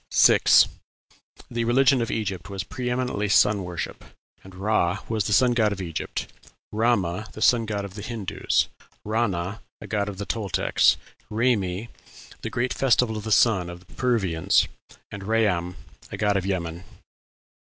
6. 0.09 0.67
The 1.51 1.63
religion 1.63 2.01
of 2.01 2.09
Egypt 2.09 2.49
was 2.49 2.63
pre 2.63 2.89
eminently 2.89 3.29
sun 3.29 3.63
worship, 3.63 4.03
and 4.43 4.55
Ra 4.55 4.97
was 5.07 5.25
the 5.25 5.31
sun 5.31 5.51
god 5.53 5.71
of 5.71 5.79
Egypt, 5.79 6.25
Rama, 6.71 7.27
the 7.33 7.41
sun 7.43 7.67
of 7.69 7.93
the 7.93 8.01
Hindoos, 8.01 8.67
Rana, 9.05 9.61
a 9.79 9.85
god 9.85 10.09
of 10.09 10.17
the 10.17 10.25
Toltecs, 10.25 10.97
Raymi, 11.29 11.89
the 12.41 12.49
great 12.49 12.73
festival 12.73 13.15
of 13.15 13.25
the 13.25 13.31
sun 13.31 13.69
of 13.69 13.85
the 13.85 13.93
Peruvians, 13.93 14.67
and 15.11 15.21
Rayam, 15.21 15.75
a 16.11 16.17
god 16.17 16.35
of 16.35 16.47
Yemen. 16.47 16.83